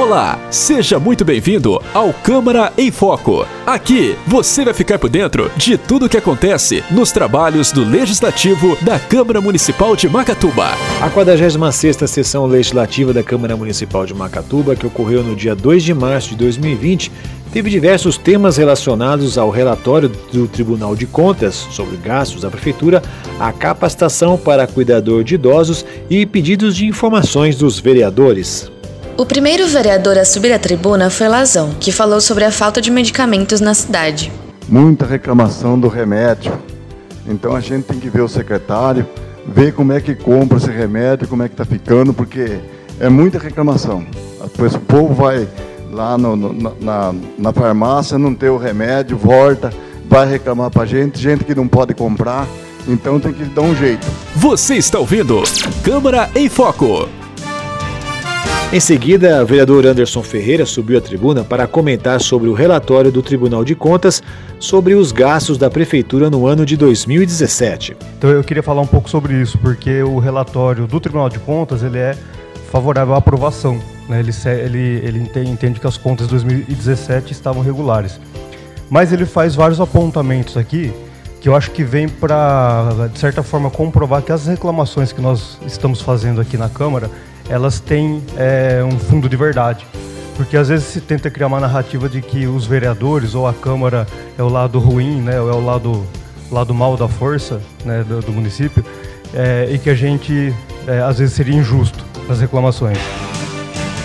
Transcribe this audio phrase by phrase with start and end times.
[0.00, 3.46] Olá, seja muito bem-vindo ao Câmara em Foco.
[3.66, 8.78] Aqui você vai ficar por dentro de tudo o que acontece nos trabalhos do Legislativo
[8.80, 10.68] da Câmara Municipal de Macatuba.
[11.02, 15.92] A 46ª sessão legislativa da Câmara Municipal de Macatuba, que ocorreu no dia 2 de
[15.92, 17.12] março de 2020,
[17.52, 23.02] teve diversos temas relacionados ao relatório do Tribunal de Contas sobre gastos da Prefeitura,
[23.38, 28.72] a capacitação para cuidador de idosos e pedidos de informações dos vereadores.
[29.16, 32.90] O primeiro vereador a subir à tribuna foi Lazão, que falou sobre a falta de
[32.90, 34.32] medicamentos na cidade.
[34.68, 36.52] Muita reclamação do remédio.
[37.26, 39.06] Então a gente tem que ver o secretário,
[39.46, 42.58] ver como é que compra esse remédio, como é que está ficando, porque
[42.98, 44.06] é muita reclamação.
[44.42, 45.46] Depois o povo vai
[45.92, 49.70] lá no, no, na, na farmácia, não tem o remédio, volta,
[50.08, 52.46] vai reclamar para gente, gente que não pode comprar.
[52.88, 54.06] Então tem que dar um jeito.
[54.34, 55.42] Você está ouvindo
[55.84, 57.19] Câmara em Foco.
[58.72, 63.20] Em seguida, o vereador Anderson Ferreira subiu à tribuna para comentar sobre o relatório do
[63.20, 64.22] Tribunal de Contas
[64.60, 67.96] sobre os gastos da Prefeitura no ano de 2017.
[68.16, 71.82] Então eu queria falar um pouco sobre isso, porque o relatório do Tribunal de Contas
[71.82, 72.16] ele é
[72.70, 73.76] favorável à aprovação.
[74.08, 74.20] Né?
[74.20, 78.20] Ele, ele, ele entende, entende que as contas de 2017 estavam regulares.
[78.88, 80.92] Mas ele faz vários apontamentos aqui
[81.40, 85.58] que eu acho que vem para, de certa forma, comprovar que as reclamações que nós
[85.66, 87.10] estamos fazendo aqui na Câmara
[87.50, 89.84] elas têm é, um fundo de verdade.
[90.36, 94.06] Porque às vezes se tenta criar uma narrativa de que os vereadores ou a Câmara
[94.38, 96.06] é o lado ruim, né, ou é o lado,
[96.50, 98.82] lado mal da força né, do, do município,
[99.34, 100.54] é, e que a gente
[100.86, 102.96] é, às vezes seria injusto nas reclamações.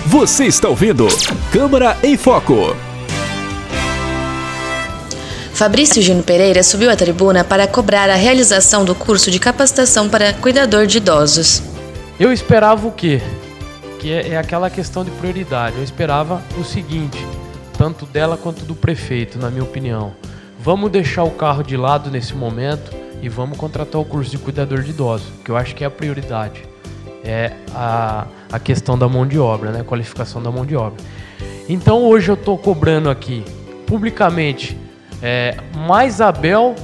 [0.08, 1.08] Você está ouvindo
[1.52, 2.76] Câmara em Foco.
[5.54, 10.34] Fabrício Gino Pereira subiu à tribuna para cobrar a realização do curso de capacitação para
[10.34, 11.75] cuidador de idosos.
[12.17, 13.21] Eu esperava o quê?
[13.99, 15.75] Que é, é aquela questão de prioridade.
[15.75, 17.17] Eu esperava o seguinte,
[17.77, 20.13] tanto dela quanto do prefeito, na minha opinião.
[20.59, 24.81] Vamos deixar o carro de lado nesse momento e vamos contratar o curso de cuidador
[24.81, 26.64] de idosos, que eu acho que é a prioridade.
[27.21, 29.81] É a, a questão da mão de obra, né?
[29.81, 31.04] A qualificação da mão de obra.
[31.67, 33.43] Então hoje eu estou cobrando aqui,
[33.86, 34.77] publicamente,
[35.21, 36.75] é, mais a Bel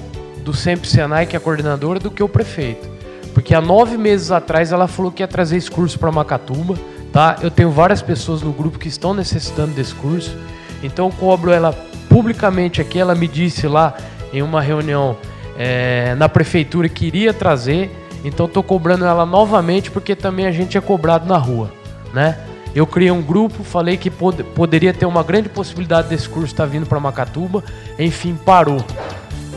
[0.44, 2.91] do Sempre Senai, que é a coordenadora, do que o prefeito.
[3.42, 6.78] Porque há nove meses atrás ela falou que ia trazer esse curso para Macatuba,
[7.12, 7.38] tá?
[7.42, 10.38] Eu tenho várias pessoas no grupo que estão necessitando desse curso,
[10.84, 11.74] então eu cobro ela
[12.08, 13.00] publicamente aqui.
[13.00, 13.98] Ela me disse lá
[14.32, 15.18] em uma reunião
[15.58, 17.90] é, na prefeitura que iria trazer,
[18.24, 21.72] então estou cobrando ela novamente porque também a gente é cobrado na rua,
[22.14, 22.38] né?
[22.76, 26.66] Eu criei um grupo, falei que pod poderia ter uma grande possibilidade desse curso estar
[26.66, 27.64] tá vindo para Macatuba,
[27.98, 28.86] enfim, parou.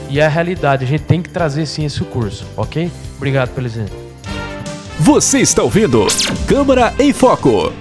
[0.09, 2.91] E é a realidade, a gente tem que trazer sim esse curso, ok?
[3.25, 3.97] Obrigado pelo exemplo.
[5.01, 6.07] Você está ouvindo
[6.47, 7.73] Câmara em Foco.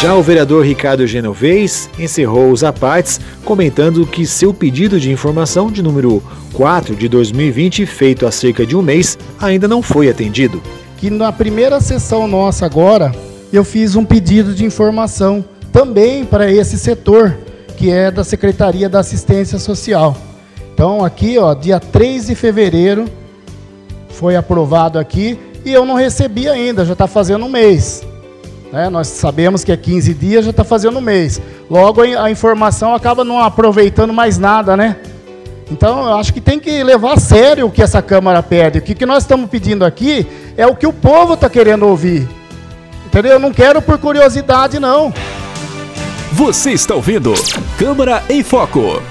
[0.00, 5.84] Já o vereador Ricardo Genovez encerrou os apartes comentando que seu pedido de informação de
[5.84, 6.20] número
[6.52, 10.60] 4 de 2020, feito há cerca de um mês, ainda não foi atendido.
[10.96, 13.12] Que na primeira sessão nossa agora,
[13.52, 17.38] eu fiz um pedido de informação também para esse setor,
[17.76, 20.16] que é da Secretaria da Assistência Social.
[20.74, 23.21] Então aqui, ó, dia 3 de fevereiro,
[24.22, 28.04] foi aprovado aqui e eu não recebi ainda, já está fazendo um mês.
[28.72, 28.88] Né?
[28.88, 31.42] Nós sabemos que é 15 dias, já está fazendo um mês.
[31.68, 34.96] Logo a informação acaba não aproveitando mais nada, né?
[35.72, 38.78] Então eu acho que tem que levar a sério o que essa Câmara pede.
[38.78, 40.24] O que, que nós estamos pedindo aqui
[40.56, 42.28] é o que o povo está querendo ouvir.
[43.06, 43.32] Entendeu?
[43.32, 45.12] Eu não quero por curiosidade, não.
[46.30, 47.34] Você está ouvindo
[47.76, 49.02] Câmara em Foco.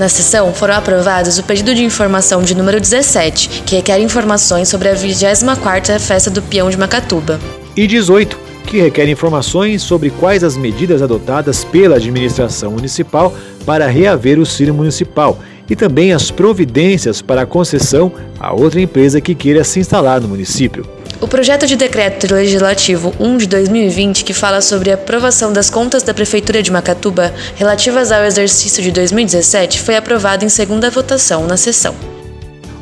[0.00, 4.88] Na sessão foram aprovados o pedido de informação de número 17, que requer informações sobre
[4.88, 7.38] a 24ª Festa do Peão de Macatuba.
[7.76, 13.34] E 18, que requer informações sobre quais as medidas adotadas pela administração municipal
[13.66, 15.38] para reaver o Círio Municipal
[15.68, 20.28] e também as providências para a concessão a outra empresa que queira se instalar no
[20.28, 20.99] município.
[21.20, 26.02] O projeto de decreto legislativo 1 de 2020, que fala sobre a aprovação das contas
[26.02, 31.58] da Prefeitura de Macatuba relativas ao exercício de 2017, foi aprovado em segunda votação na
[31.58, 31.94] sessão.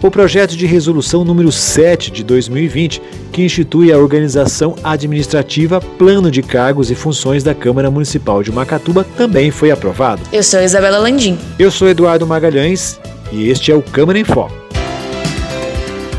[0.00, 3.02] O projeto de resolução número 7 de 2020,
[3.32, 9.04] que institui a organização administrativa, plano de cargos e funções da Câmara Municipal de Macatuba,
[9.16, 10.22] também foi aprovado.
[10.32, 11.36] Eu sou Isabela Landim.
[11.58, 13.00] Eu sou Eduardo Magalhães
[13.32, 14.57] e este é o Câmara em Foco.